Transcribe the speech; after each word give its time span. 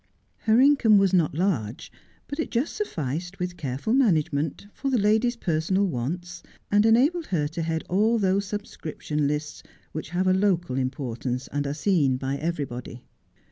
Her 0.47 0.59
income 0.59 0.97
was 0.97 1.13
not 1.13 1.35
large, 1.35 1.91
but 2.27 2.39
it 2.39 2.49
just 2.49 2.75
sufficed, 2.75 3.37
with 3.37 3.55
careful 3.55 3.93
management, 3.93 4.65
for 4.73 4.89
the 4.89 4.97
lady's 4.97 5.35
personal 5.35 5.85
wants, 5.85 6.41
and 6.71 6.87
enabled 6.87 7.27
her 7.27 7.47
to 7.49 7.61
head 7.61 7.83
all 7.87 8.17
those 8.17 8.45
subscription 8.45 9.27
lists 9.27 9.61
which 9.91 10.09
have 10.09 10.25
a 10.25 10.33
local 10.33 10.75
importance, 10.75 11.47
and 11.49 11.67
are 11.67 11.75
seen 11.75 12.17
by 12.17 12.37
everybody. 12.37 13.03